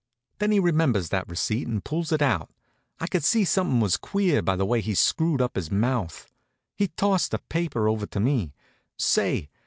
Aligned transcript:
Then 0.39 0.49
he 0.49 0.59
remembers 0.59 1.09
that 1.09 1.29
receipt 1.29 1.67
and 1.67 1.85
pulls 1.85 2.11
it 2.11 2.23
out. 2.23 2.49
I 2.99 3.05
could 3.05 3.23
see 3.23 3.45
something 3.45 3.79
was 3.79 3.97
queer 3.97 4.41
by 4.41 4.55
the 4.55 4.65
way 4.65 4.81
he 4.81 4.95
screwed 4.95 5.43
up 5.43 5.55
his 5.55 5.69
mouth. 5.69 6.27
He 6.75 6.87
tosses 6.87 7.29
the 7.29 7.37
paper 7.37 7.87
over 7.87 8.07
to 8.07 8.19
me. 8.19 8.51
Say! 8.97 9.51